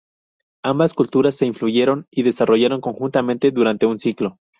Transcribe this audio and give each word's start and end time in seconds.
Ambas 0.63 0.95
culturas 0.95 1.35
se 1.35 1.45
influyeron 1.45 2.07
y 2.09 2.23
desarrollaron 2.23 2.81
conjuntamente 2.81 3.51
durante 3.51 3.85
un 3.85 3.99
siglo. 3.99 4.39